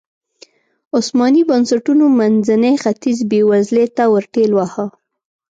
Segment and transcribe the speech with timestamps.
[0.97, 4.85] عثماني بنسټونو منځنی ختیځ بېوزلۍ ته ورټېل واهه.